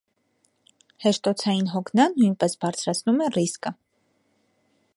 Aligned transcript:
Հեշտոցային 1.03 1.69
հոգնան 1.73 2.17
նույնպես 2.21 2.57
բարձրացնում 2.63 3.21
է 3.27 3.31
ռիսկը։ 3.37 3.75